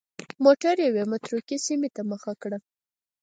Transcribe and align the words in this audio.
موټر 0.43 0.75
یوې 0.87 1.03
متروکې 1.11 1.57
سیمې 1.65 1.89
ته 1.95 2.01
مخه 2.11 2.33
کړه. 2.41 2.57